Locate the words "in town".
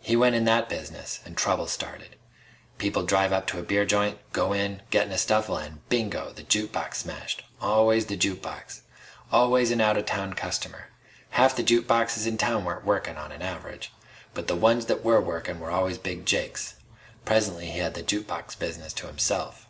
12.26-12.66